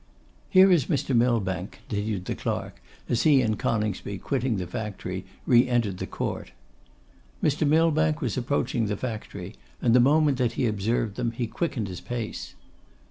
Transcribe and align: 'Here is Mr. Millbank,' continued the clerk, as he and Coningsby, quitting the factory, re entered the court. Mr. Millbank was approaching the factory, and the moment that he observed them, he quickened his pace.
'Here 0.49 0.71
is 0.71 0.85
Mr. 0.87 1.15
Millbank,' 1.15 1.81
continued 1.87 2.25
the 2.25 2.33
clerk, 2.33 2.81
as 3.07 3.21
he 3.21 3.43
and 3.43 3.59
Coningsby, 3.59 4.17
quitting 4.17 4.57
the 4.57 4.65
factory, 4.65 5.25
re 5.45 5.67
entered 5.67 5.99
the 5.99 6.07
court. 6.07 6.53
Mr. 7.43 7.67
Millbank 7.67 8.19
was 8.19 8.35
approaching 8.35 8.87
the 8.87 8.97
factory, 8.97 9.53
and 9.79 9.93
the 9.93 9.99
moment 9.99 10.39
that 10.39 10.53
he 10.53 10.65
observed 10.65 11.17
them, 11.17 11.29
he 11.33 11.45
quickened 11.45 11.87
his 11.87 12.01
pace. 12.01 12.55